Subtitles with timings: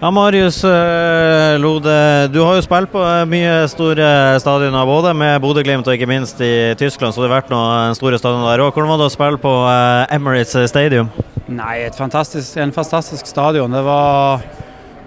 [0.00, 4.04] Ja, Marius eh, Lode, du har jo spilt på eh, mye store
[4.40, 8.16] stadioner, både med Bodø-Glimt og ikke minst i Tyskland, så det har vært noen store
[8.16, 8.70] stadioner der òg.
[8.72, 11.10] Hvordan var det å spille på eh, Emirates Stadium?
[11.52, 13.76] Nei, fantastisk, en fantastisk stadion.
[13.76, 14.40] Det var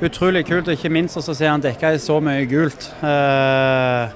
[0.06, 2.86] utrolig kult, og ikke minst å se han dekka i så mye gult.
[3.02, 4.14] Eh,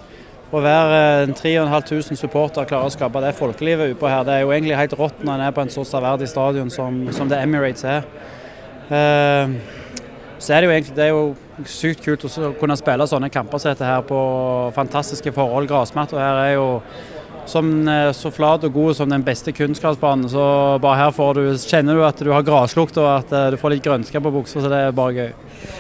[0.54, 1.02] å være
[1.42, 5.26] 3500 supportere klarer å skape det folkelivet utpå her, det er jo egentlig helt rått
[5.26, 8.06] når en er på en så severdig stadion som, som det Emirates er.
[8.94, 9.58] Eh,
[10.40, 13.62] så er det jo egentlig det er jo sykt kult å kunne spille sånne kamper
[13.62, 14.20] som dette her på
[14.76, 15.70] fantastiske forhold.
[15.70, 16.68] Grasmatta her er jo
[17.48, 20.28] som eh, så flat og god som den beste kunstgressbanen.
[20.32, 20.44] Så
[20.84, 23.76] bare her får du, kjenner du at du har graslukt og at eh, du får
[23.76, 25.30] litt grønske på buksa, så det er bare gøy.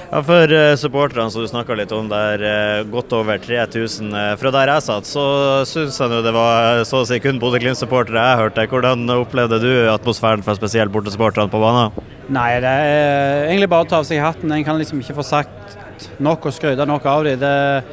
[0.08, 2.42] Ja, For uh, supporterne som du snakka litt om der,
[2.89, 4.09] godt over 3000.
[4.09, 5.26] Uh, fra der jeg satt, så
[5.70, 8.70] syns jeg det var så å si kun Bodø-Glimt-supportere jeg hørte.
[8.72, 12.16] Hvordan opplevde du atmosfæren for spesielt bortesupporterne på banen?
[12.27, 14.52] Nei, det er egentlig bare å ta av seg hatten.
[14.52, 17.88] En kan liksom ikke få sagt nok og skryte nok av dem.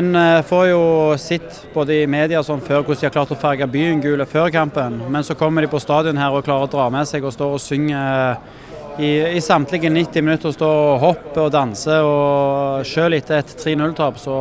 [0.00, 0.14] En
[0.46, 0.82] får jo
[1.18, 4.52] sett både i media sånn før hvordan de har klart å farge byen gul før
[4.54, 7.34] kampen, men så kommer de på stadion her og klarer å dra med seg og
[7.34, 7.98] stå og synge
[8.98, 12.00] i, i samtlige 90 minutter stå og hoppe og danse.
[12.06, 14.38] Og selv etter et 3-0-tap så,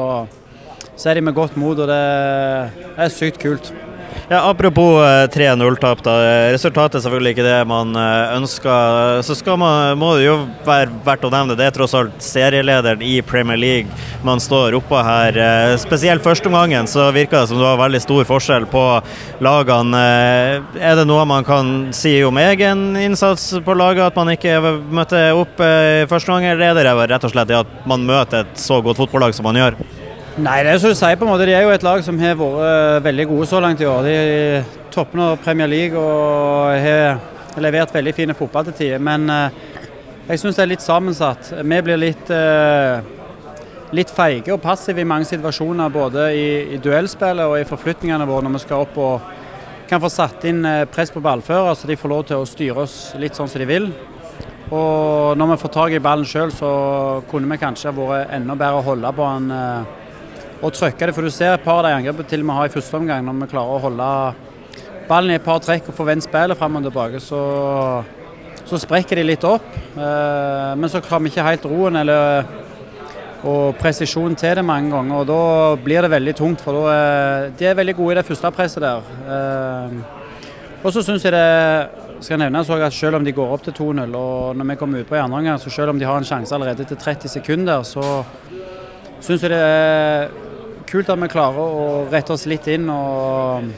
[0.95, 3.73] så, er de med godt mot, og det er sykt kult.
[4.31, 5.01] Ja, Apropos
[5.33, 6.03] 3-0-tap.
[6.05, 6.11] da,
[6.53, 9.23] Resultatet er selvfølgelig ikke det man eh, ønsker.
[9.25, 10.35] Så man, må det jo
[10.67, 13.89] være verdt å nevne det er tross alt serielederen i Premier League
[14.21, 15.33] man står oppå her.
[15.33, 18.83] Eh, spesielt førsteomgangen så virka det som det var veldig stor forskjell på
[19.41, 19.97] lagene.
[19.97, 24.59] Eh, er det noe man kan si om egen innsats på laget, at man ikke
[24.93, 28.45] møtte opp i første omgang, eller er det rett og slett det at man møter
[28.45, 29.81] et så godt fotballag som man gjør?
[30.37, 31.47] Nei, det er som du sier på en måte.
[31.49, 34.05] De er jo et lag som har vært eh, veldig gode så langt i år.
[34.05, 37.17] De toppner Premier League og har
[37.59, 39.01] levert veldig fine fotball til tider.
[39.03, 39.57] Men eh,
[40.29, 41.49] jeg syns det er litt sammensatt.
[41.57, 43.01] Vi blir litt, eh,
[43.97, 45.91] litt feige og passive i mange situasjoner.
[45.91, 49.35] Både i, i duellspillet og i forflytningene våre når vi skal opp og
[49.89, 50.61] kan få satt inn
[50.93, 53.67] press på ballfører, så de får lov til å styre oss litt sånn som de
[53.67, 53.89] vil.
[54.69, 56.69] Og når vi får tak i ballen sjøl, så
[57.27, 59.97] kunne vi kanskje vært enda bedre å holde på den
[60.61, 61.15] og trykke det.
[61.15, 63.43] For du ser et par av de angrepene til med har i første omgang, når
[63.43, 64.09] vi klarer å holde
[65.09, 67.41] ballen i et par trekk og få vendt spillet fram og tilbake, så,
[68.63, 69.65] så, sprekker de litt opp.
[69.97, 72.57] Eh, men så har vi ikke helt roen eller
[73.47, 75.21] og presisjon til det mange ganger.
[75.21, 76.61] og Da blir det veldig tungt.
[76.61, 79.01] for da er, De er veldig gode i det første presset der.
[79.35, 79.99] Eh,
[80.83, 81.89] og så syns jeg det
[82.21, 85.07] skal nevne at selv om de går opp til 2-0, og når vi kommer ut
[85.07, 88.23] på andre omgang, så selv om de har en sjanse allerede til 30 sekunder, så
[89.21, 90.27] syns jeg det er
[90.89, 93.69] kult at vi klarer å rette oss litt inn og,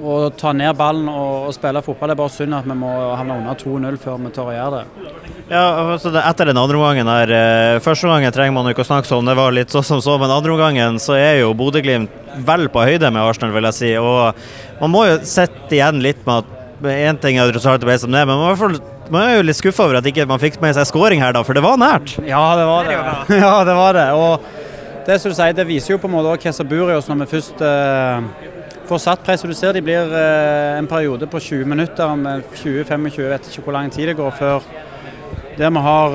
[0.00, 2.12] og ta ned ballen og, og, spille fotball.
[2.12, 4.80] Det er bare synd at vi må havne under 2-0 før vi tør å gjøre
[4.80, 5.16] det.
[5.50, 5.64] Ja,
[5.96, 9.16] altså Etter den andre omgangen her, eh, Første omgangen trenger man jo ikke å snakke
[9.16, 10.14] om, det var litt så som så.
[10.20, 12.14] Men andre omgangen så er jo Bodø-Glimt
[12.46, 13.92] vel på høyde med Arsenal, vil jeg si.
[13.98, 18.08] Og man må jo sitte igjen litt med at Én ting er resultatet ble som
[18.08, 18.76] det, men man,
[19.12, 21.42] man er jo litt skuffa over at ikke man fikk med seg scoring her, da,
[21.44, 22.14] for det var nært.
[22.24, 22.96] Ja, det var det.
[23.42, 24.06] Ja, det var det.
[24.16, 24.59] Og
[25.10, 27.26] det sier, det viser jo på en måte hva som bor i oss når vi
[27.32, 28.20] først uh,
[28.86, 29.42] får satt press.
[29.42, 33.74] Du ser de blir uh, en periode på 20 minutter, med 20-25, vet ikke hvor
[33.74, 34.70] lang tid det går før
[35.58, 36.14] der vi har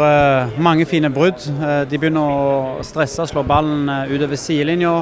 [0.57, 1.43] mange fine brudd.
[1.85, 4.93] de begynner å stresse, slå ballen utover sidelinja.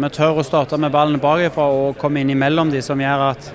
[0.00, 3.50] vi tør å starte med ballen bakifra og komme inn imellom de, som gjør at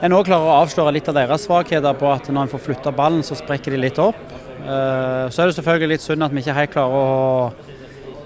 [0.00, 2.94] en òg klarer å avsløre litt av deres svakheter på at når en får flytta
[2.96, 4.24] ballen, så sprekker de litt opp.
[4.64, 7.65] Så er det selvfølgelig litt synd at vi ikke helt klarer å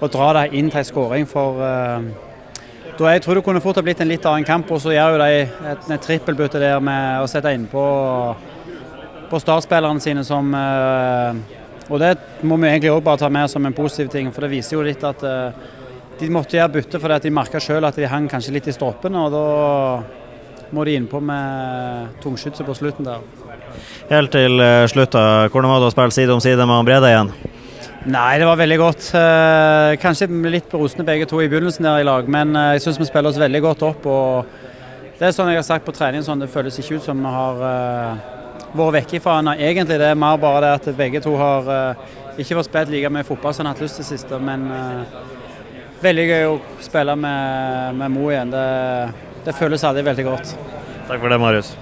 [0.01, 1.27] å dra dem inn til en skåring.
[1.29, 2.29] For uh,
[2.97, 4.71] da jeg tror det kunne fort ha blitt en litt annen kamp.
[4.73, 7.83] Og så gjør jo de et, et trippelbytte der med å sette innpå
[9.31, 11.37] på startspillerne sine som uh,
[11.91, 12.15] Og det
[12.47, 14.85] må vi egentlig òg bare ta med som en positiv ting, for det viser jo
[14.85, 15.69] litt at uh,
[16.19, 18.75] de måtte gjøre bytte fordi at de merka sjøl at de hang kanskje litt i
[18.75, 19.25] stroppene.
[19.25, 23.23] og da må de innpå med tungskytset på slutten der.
[24.11, 25.17] Helt til slutt,
[25.51, 27.33] hvordan var det å spille side om side med Brede igjen?
[28.09, 29.07] Nei, det var veldig godt.
[29.13, 32.97] Eh, kanskje litt berusende begge to i begynnelsen der i lag, men eh, jeg syns
[32.97, 34.07] vi spiller oss veldig godt opp.
[34.09, 37.21] og Det er sånn jeg har sagt på trening, sånn det føles ikke ut som
[37.21, 38.25] vi har uh,
[38.73, 39.53] vært vekke fra henne.
[39.61, 41.69] Egentlig det er mer bare det at begge to har
[42.41, 44.65] ikke fått spilt like mye fotball som de har hatt lyst til siste, men
[46.01, 48.49] veldig gøy å spille med, med Mo igjen.
[48.49, 48.67] Det,
[49.45, 50.55] det føles aldri veldig godt.
[51.05, 51.75] Takk for det, Marius.